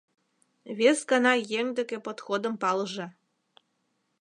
[0.77, 3.05] Вес гана еҥ деке подходым палыже!»